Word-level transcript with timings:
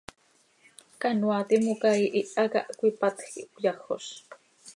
Canoaa 1.01 1.47
timoca 1.49 1.89
ihiha 2.05 2.43
cah 2.53 2.67
cöipatj 2.77 3.19
quih 3.33 3.49
cöyajoz. 3.51 4.05